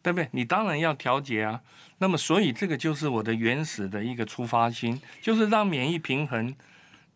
[0.00, 0.28] 对不对？
[0.30, 1.60] 你当然要调节啊。
[1.98, 6.54] 那么，所以这个就是我的原始的一个出发心，就是让免疫平衡。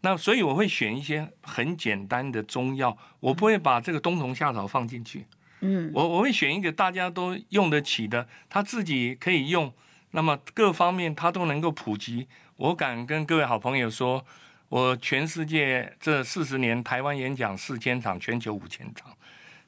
[0.00, 5.24] 那所以我会选一些很简单的中药，我不会把这个冬虫夏草放进去。
[5.64, 9.72] 嗯，我我会选一个大家都用得起的，他自己可以用。
[10.10, 14.24] 那么各方面他都能够普及，我敢跟各位好朋友说，
[14.68, 19.10] 我全世界这四十年台湾演讲四千场，全球五千场，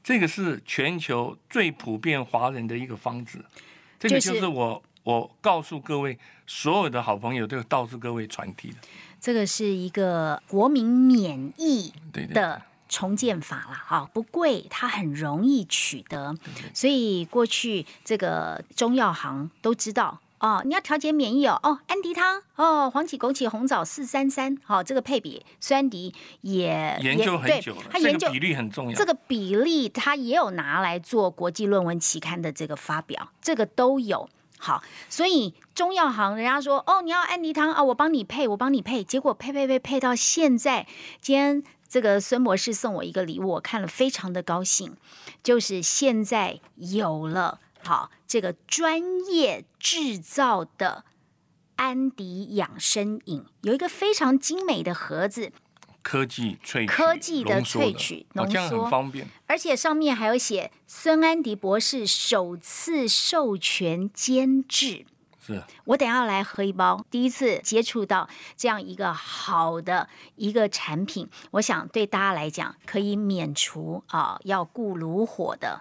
[0.04, 3.44] 这个是全球最普遍华人的一个方子，
[3.98, 8.76] 这个就是我我告诉各位所有的好朋友都告诉各位传递的，
[9.20, 16.34] 这个是一个国民免疫的重建法了，哈，不贵，它很容易取得，
[16.74, 20.20] 所以过去这个中药行都知道。
[20.38, 34.28] 哦，你要调节免疫哦，哦，安迪汤哦，黄芪、枸杞、红枣四三三，好，这个配比，孙安迪也研究很久了，他研究比例很重要，这个比例他也有拿来做国际论文期刊的这个发表，这个都有。
[34.58, 40.86] 好，所以中药行人家说，哦，你要安迪汤啊，我帮你配，我帮你配，结果配配配配到现在，
[41.20, 44.96] 今天这个孙博士送我一个礼物，我看了非常的高兴，
[45.42, 47.60] 就是现在有了。
[47.84, 51.04] 好，这个专业制造的
[51.76, 55.52] 安迪养生饮有一个非常精美的盒子，
[56.02, 59.28] 科技萃取，科技的萃取浓哦，这样缩很方便。
[59.46, 65.06] 而且上面还有写孙安迪博士首次授权监制。
[65.46, 75.80] 是我等下来喝一包，第一次接触到这样一个好的一个产品，我想对大家来讲可以免除啊要顾炉火的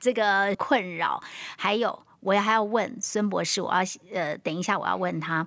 [0.00, 1.22] 这个困扰。
[1.58, 3.80] 还有，我还要问孙博士，我要
[4.14, 5.46] 呃等一下我要问他，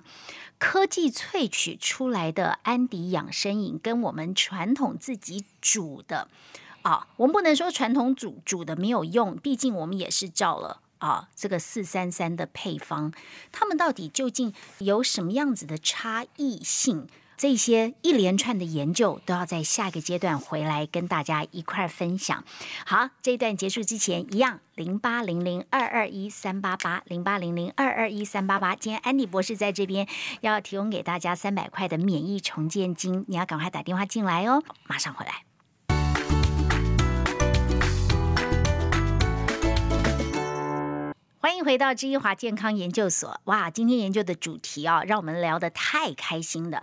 [0.58, 6.28] 科技萃取出来的安迪养生饮跟我们传统自己煮的
[6.82, 10.80] 啊，我们不能说传统煮煮的没有用，毕竟我们也是照了。
[10.98, 13.12] 啊，这个四三三的配方，
[13.52, 17.08] 他们到底究竟有什么样子的差异性？
[17.36, 22.42] 这些一连串的研究都要在下个阶段回来跟大家一块儿分享。
[22.84, 28.74] 好，这一段结束之前，一样零八零零二二一三八八零八零零二二一三八八。
[28.74, 30.08] 今天安迪博士在这边
[30.40, 35.47] 要提供给大家三百块的免疫重建金，你要赶快打电话进来哦，马上回来。
[41.40, 43.40] 欢迎回到知一华健康研究所。
[43.44, 46.82] 哇，今天研究的主题啊，让我们聊得太开心了。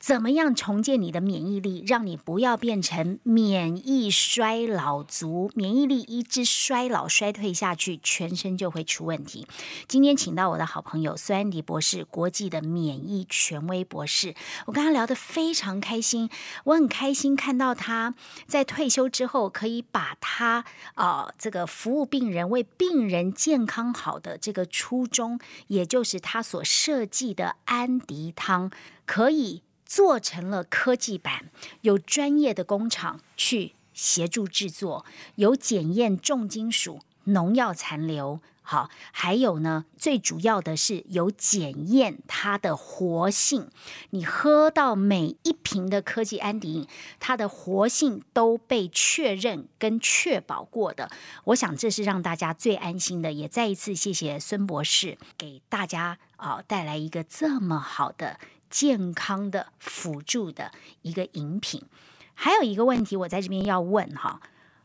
[0.00, 5.50] 怎么样重建你的免疫力，让你不要变成免疫衰老族？
[5.54, 9.46] 免疫力一直衰老衰退下去，全身就会出问题。
[9.86, 14.34] 今天请到我的好朋友孙安迪博士，国际的免疫权威博士，
[14.64, 16.30] 我跟他聊得非常开心。
[16.64, 18.14] 我很开心看到他
[18.46, 28.70] 在退休之后，可以把他啊、呃、这个服务病人、为病人健康好的这个初衷，也就是他所设计的安迪汤，
[29.04, 29.62] 可以。
[29.90, 31.50] 做成了科技版，
[31.80, 43.68] 有专业的工厂去协助制作，有检验重金属、农药残留，好，还有呢，最主要的是有检验它的活性。
[44.10, 51.10] 你喝到每一瓶的科技安迪，它的活性都被确认跟确保过的。
[51.46, 53.32] 我想这是让大家最安心的。
[53.32, 58.38] 也再一次谢谢孙博士给大家啊带来一个这么好的。
[58.70, 60.70] 健康的辅助的
[61.02, 61.82] 一个饮品，
[62.34, 64.40] 还有一个问题，我在这边要问哈，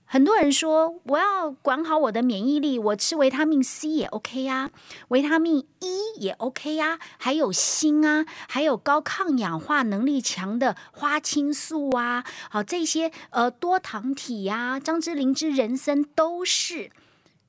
[0.06, 4.72] 很多人说我要管好我的免疫力，我吃维他命 C 也 OK 呀、啊，
[5.10, 16.90] 维他命 E 也 OK 呀、啊，还有锌啊，还有高抗氧化能力强的花青素啊，好这些呃多糖体呀、啊，张之灵芝人参都是，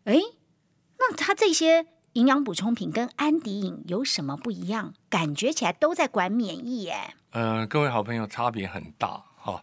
[0.04, 0.22] 诶，
[0.98, 1.86] 那它这些。
[2.16, 4.94] 营养补充品跟安迪饮有什么不一样？
[5.10, 7.14] 感觉起来都在管免疫耶。
[7.32, 9.62] 呃，各位好朋友，差别很大哈。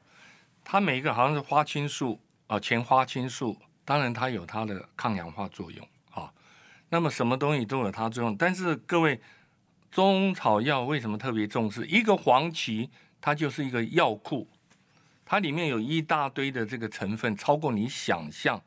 [0.64, 6.32] 它每一个好像是花青素啊，前花青素，当然它有它的抗氧化作用啊。
[6.90, 9.20] 那么什么东西都有它作用，但是各位
[9.90, 11.84] 中草药为什么特别重视？
[11.88, 14.48] 一个黄芪，它就是一个药库，
[15.26, 18.62] 它里面有一大堆的这个成分，超过你想象。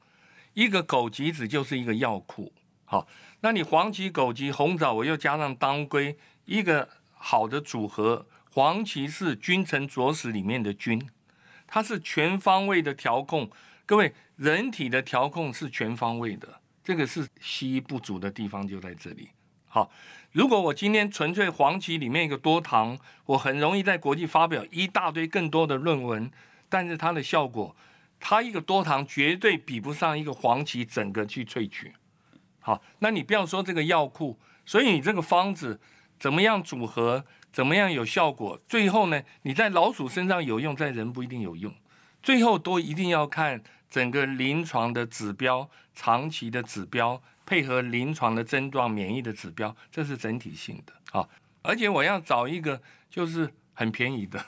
[0.54, 2.52] 一个枸杞子就是一个药库，
[2.86, 3.06] 好。
[3.40, 8.26] 那你黄芪、枸杞、红枣，我又加上当归，一个好的组合。
[8.50, 11.06] 黄芪是君臣佐使里面的君，
[11.66, 13.50] 它是全方位的调控。
[13.84, 19.28] 各位，人体的调控是全方位的，这个是西医不足的地方就在这里。
[19.68, 19.90] 好，
[20.32, 26.30] 如果我今天纯粹黄芪里面一个多糖，我很容易在国际发表一大堆更多的论文，
[26.70, 27.76] 但是它的效果，
[28.18, 31.92] 它一个多糖绝对比不上一个黄芪整个去萃取。
[32.66, 35.80] 好，那你不要说这个药库，所以你这个方子
[36.18, 38.60] 怎么样组合，怎么样有效果？
[38.66, 41.72] 最后呢，你在老鼠身上有用，在人不一定有用。
[42.24, 51.28] 最后都一定要看整个临床的指标、长期的指标，配合临床的症状、免疫的指标，这是整体性的啊。
[51.62, 54.44] 而且我要找一个就是很便宜的，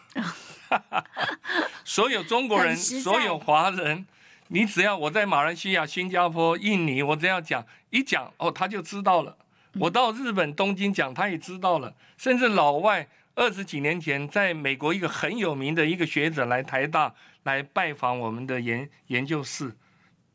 [1.86, 4.04] 所有中国人、所有华人。
[4.48, 9.36] 你只要我在马来西亚、新加坡、印尼，我只要讲一讲哦，他就知道了。
[9.78, 11.94] 我到日本东京讲，他也知道了。
[12.16, 19.76] 甚至老外二十几年前，在美国一个很有名的一个学者来台大来拜访我们的研研究室，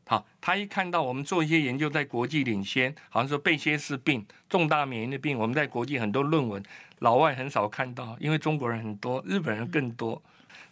[0.06, 6.62] 好，他一看到我们做一些研究在国际领先，好像说贝歇氏病、重大免疫的病，我们在国际很多论文，
[7.00, 10.22] 老外很少看到，因为中国人很多，日本人更多。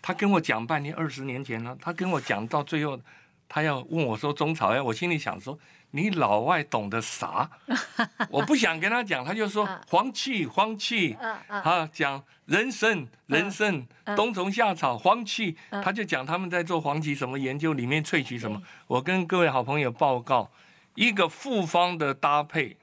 [0.01, 3.01] 他跟我讲半天，二十年前了，他跟我讲到最后。
[3.55, 5.59] 他要问我说中草药，我心里想说
[5.91, 7.51] 你老外懂得啥？
[8.31, 11.15] 我不想跟他讲，他就说黄芪黄芪
[11.48, 13.87] 啊，讲人参人参
[14.17, 18.63] 冬虫夏草黄芪，他就讲他们在做黄芪什么研究，里面萃取什么。
[18.87, 20.50] 我跟各位好朋友报告，
[20.94, 22.79] 一个复方的搭配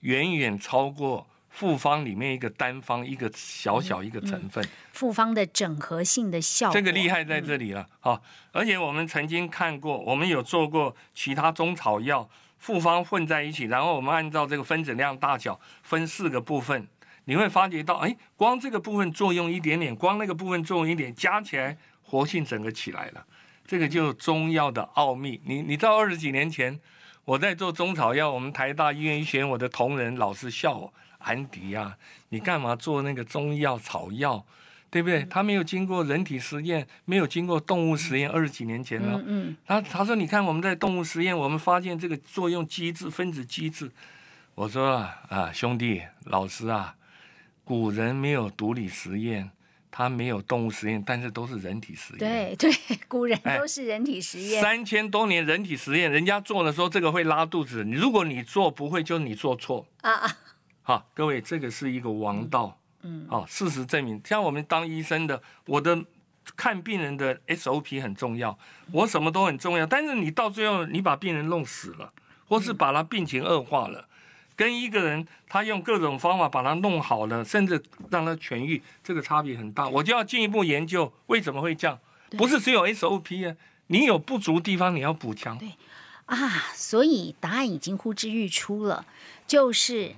[0.00, 7.86] 远远超过复方里面一个单方一个小小一个成分，复方的整合性的效果，这个厉害在这里了。
[8.00, 8.20] 好，
[8.52, 12.28] 而且我们曾经看过，我们有做过其他中草药
[12.58, 16.88] 复方混在一起，然后我们按照这个分子量大小分四个部分，
[17.26, 23.24] 你会发觉到，哎，光这个部分作用一点点，光那个部分作用一点，加起来活性整个起来了。
[23.66, 25.40] 这个就中药的奥秘。
[25.44, 26.78] 你你知道二十几年前
[27.24, 30.92] 我在做中草药，我们台大医院医学院我的同仁老师笑我。
[31.24, 31.96] 安迪啊，
[32.30, 34.44] 你干嘛做那个中药草药，
[34.90, 35.22] 对不对？
[35.30, 39.22] 他没有经过人体实验，没有经过动物实验，二十几年前了。
[39.24, 43.88] 嗯，他他说，你看我们在动物实验，我们发现这个作用机制、分子机制。
[44.56, 44.96] 我说
[45.28, 46.96] 啊，兄弟老师啊，
[47.62, 49.48] 古人没有毒理实验，
[49.92, 52.18] 他没有动物实验，但是都是人体实验。
[52.18, 54.62] 对 对，古人都是人体实验。
[54.62, 60.38] 三千多年人体实验，人家做的时候这个会拉肚子，如果你做不会，就是你做错啊啊。
[60.80, 62.80] 好，各位，这个是一个王道。
[63.02, 66.02] 嗯，好，事实证明，像我们当医生的，我的
[66.56, 68.58] 看病人的 SOP 很重要，
[68.92, 69.84] 我什么都很重要。
[69.84, 72.12] 但是你到最后，你把病人弄死了，
[72.46, 74.08] 或是把他病情恶化了，
[74.56, 79.88] 跟一个人他用各种方法把他弄好了，甚至让他痊愈，这个差别很大。
[79.88, 81.98] 我就要进一步研究为什么会这样，
[82.36, 83.56] 不是只有 SOP 啊，
[83.88, 85.58] 你有不足地方你要补强。
[85.58, 85.72] 对
[86.26, 89.06] 啊，所以答案已经呼之欲出了，
[89.46, 90.14] 就是。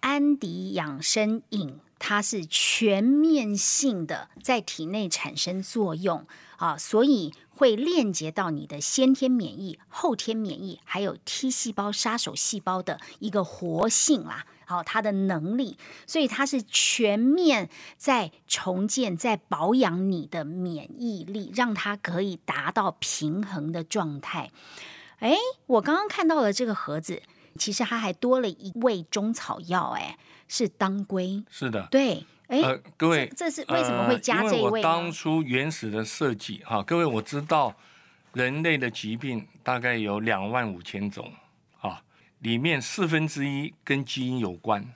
[0.00, 6.24] 安迪养生饮，它是全面性的在体内产生作用
[6.58, 24.52] 啊，所以会链接到你的先天免疫、后天免疫，还有 T 细胞杀手细胞的一个活性啦，好，它的能力，所以它是全面在重建、在保养你的免疫力，让它可以达到平衡的状态。
[25.18, 25.34] 哎，
[25.66, 27.22] 我刚刚看到了这个盒子。
[27.58, 31.42] 其实它还多了一味中草药，哎，是当归。
[31.48, 32.62] 是的，对，哎，
[32.96, 34.80] 各位，这是为什么会加这一味？
[34.80, 37.74] 当初原始的设计，哈，各位，我知道
[38.34, 41.32] 人类的疾病大概有两万五千种，
[41.80, 42.02] 啊，
[42.40, 44.94] 里面四分之一跟基因有关，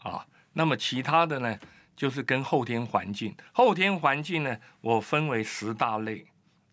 [0.00, 1.58] 啊，那么其他的呢，
[1.94, 3.34] 就是跟后天环境。
[3.52, 6.26] 后天环境呢，我分为十大类，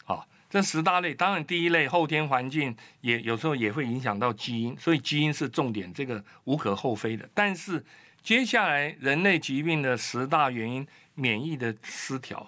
[0.05, 0.25] 啊。
[0.49, 7.29] 这十大类，当然第一类后天环境也有时候也会影响到基因，所以基因是重点，这个无可厚非的。
[7.33, 7.85] 但是
[8.27, 12.45] 接下来人类疾病的十大原因，免疫的失调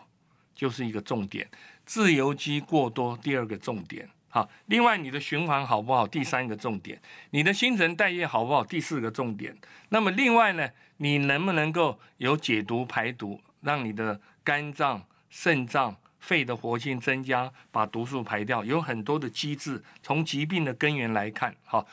[0.54, 1.50] 就是一个重点，
[1.86, 4.06] 自由基过多第二个重点。
[4.28, 6.06] 好，另外你的循环好不好？
[6.06, 8.62] 第三个重点，你的新陈代谢好不好？
[8.62, 9.58] 第四个重点。
[9.88, 15.96] 那么另外呢，你能不能够有解毒排毒，让你的肝脏、肾脏？
[16.20, 19.82] 肺的活性增加，把毒素排掉，有很多的机制。
[20.04, 21.86] 从疾病的根源来看，哈，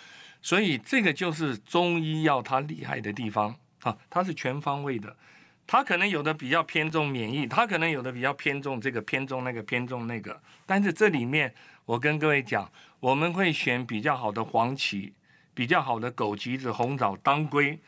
[0.43, 3.55] 所以这个就是中医药它厉害的地方，
[3.87, 5.15] 哈，它是全方位的。
[5.65, 10.41] 它可能有的比较偏重免疫，它可能有的比较偏重这个偏重那个偏重那个。
[10.65, 11.53] 但是这里面，
[11.85, 12.69] 我跟各位讲，
[12.99, 15.13] 我们会选比较好的黄芪，
[15.55, 17.79] 比较好的枸杞子、红枣、当归。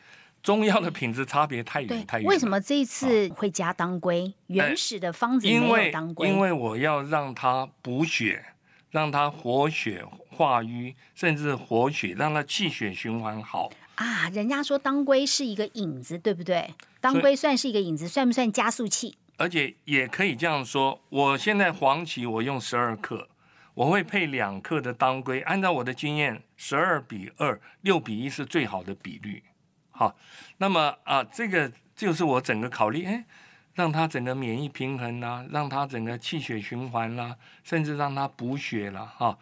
[0.41, 2.25] 中药的品质差别太远太远。
[2.25, 4.33] 为什么这一次会加当归？
[4.47, 6.29] 原始的方子没有当归。
[6.29, 8.45] 因为我要让它补血，
[8.91, 13.69] 让它活血化瘀，甚至活血，让它气血循环好。
[13.99, 16.73] 啊，人家说当归是一个引子，对不对？
[17.01, 19.17] 当归算是一个引子，算不算加速器？
[19.35, 23.27] 而且也可以这样说，我现在黄芪我用十二克，
[23.73, 25.41] 我会配两克的当归。
[25.41, 29.43] 按照我的经验，十二比二，六比一是最好的比率。
[29.91, 30.15] 好，
[30.59, 33.25] 那么啊，这个就是我整个考虑，哎，
[33.73, 37.35] 让它整个免疫平衡啦，让它整个气血循环啦，
[37.65, 39.37] 甚至让它补血了哈。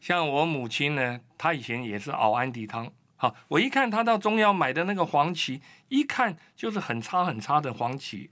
[0.00, 2.92] 像我母亲呢，她以前也是熬安迪汤。
[3.20, 8.30] 好，我一看他到中药买的那个黄芪，一看就是很差很差的黄芪。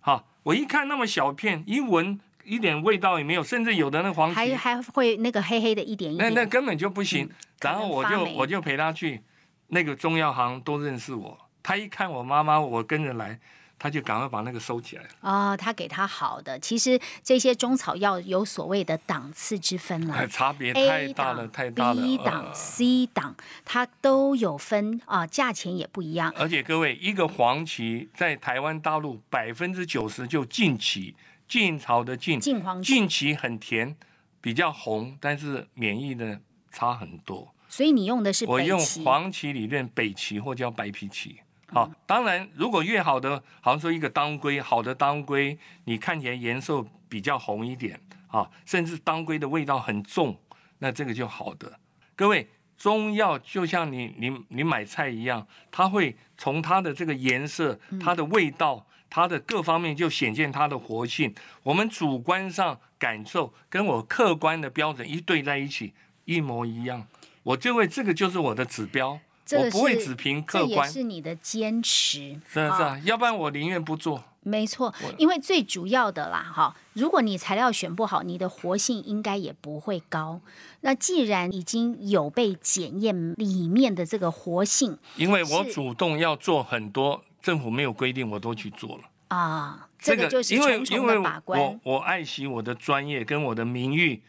[0.00, 7.30] 好，我一看那么小片，一闻一点味道也没有，甚至有的那黄芪还还会那个黑黑的一点一点，那那根本就不行。
[7.60, 9.22] 然后我就我就陪他去。
[9.68, 13.40] 那个中药行都认识我，他一看我妈妈，我跟着来，
[13.84, 15.08] 他就赶快把那个收起来了。
[15.20, 22.00] 哦，他给他好的，其实这些中草药有所谓的档次之分了， 差别太大了，太大了。
[22.00, 26.32] B 档、C 档，它都有分啊，价钱也不一样。
[26.34, 31.14] 而且各位，一个黄芪在台湾大陆百分之九十就近芪，
[31.46, 33.94] 晋朝的晋，晋黄晋芪很甜，
[34.40, 36.40] 比较红，但是免疫的
[36.72, 37.52] 差很多。
[37.68, 41.42] 所以你用的是我用黄芪里面北芪或叫白皮芪。
[41.74, 50.38] 好，当然如果越好的，好像说一个当归，好的当归，你看起来颜色比较红一点啊，甚至当归的味道很重，
[50.78, 51.80] 那这个就好的。
[52.14, 52.48] 各位，
[52.78, 61.34] 中药就像你你你买菜一样，它会从它的这个颜色、它的味道、它的各方面就显现它的活性。
[61.64, 65.92] 我们主观上感受跟我客观的标准一对在一起，
[66.24, 67.06] 一模一样，
[67.42, 69.18] 我就会这个就是我的指标，
[69.52, 70.68] 我不会只凭客观。
[70.68, 74.24] 这也是你的坚持，是啊是啊，要不然我宁愿不做。
[74.46, 80.40] 没错，因为最主要的啦，哈，如果你材料选不好，你的活性应该也不会高。
[80.82, 89.88] 那既然已经有被检验里面的这个活性，因为我主动要做很多，政府没有规定，我都去做了啊。
[89.98, 91.58] 这个就是重重的把关。
[91.58, 94.22] 我我爱惜我的专业跟我的名誉。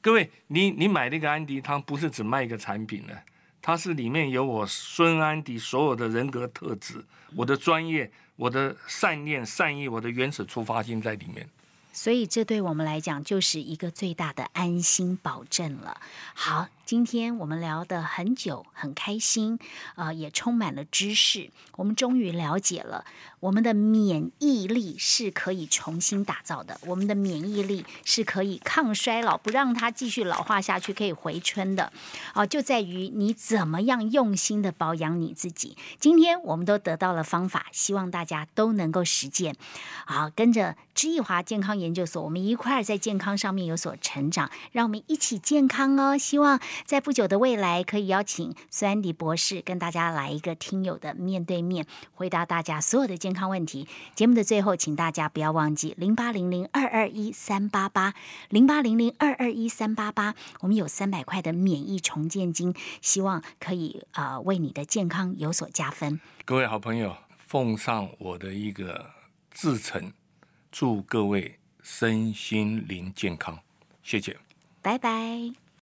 [0.00, 3.22] 各位，你你买那个安迪汤，不是只卖一个产品的，
[3.60, 7.04] 它是里面有我孙安迪所有的人格特质，
[7.36, 8.10] 我的专业。
[8.38, 11.44] 我的善念、善意，我的原始出发心在里面，
[11.92, 16.00] 所以这对我们来讲就是一个最大的安心保证了。
[16.34, 16.68] 好。
[16.88, 19.58] 今天我们聊得很久，很开心，
[19.96, 21.50] 呃，也充满了知识。
[21.76, 23.04] 我们终于了解了，
[23.40, 31.92] 我们的免疫力是可以重新打造的，我们的免疫力是可以抗衰老，不让它继续老化下去，可以回春的。
[32.32, 35.76] 啊，就在于你怎么样用心的保养你自己。
[36.00, 39.54] 今天我们都得到了方法，希望大家都能够实践。
[40.06, 46.16] 好，跟着知易华健康研究所，我们一块儿在健康上面有所成长，让我们一起健康哦。
[46.16, 46.58] 希望。
[46.84, 53.86] 在不久的未来，可以邀请苏安迪博士跟大家来一个听友的面对面，回答大家所有的健康问题。
[54.14, 58.14] 节目的最后，请大家不要忘记零八零零二二一三八八
[58.48, 66.20] 零八零零二二一三八八，我们有三百块的免疫重建金，希望可以呃为你的健康有所加分。
[66.44, 69.10] 各位好朋友，奉上我的一个
[69.50, 70.12] 至诚，
[70.70, 73.58] 祝各位身心灵健康，
[74.02, 74.36] 谢谢，
[74.82, 75.67] 拜拜。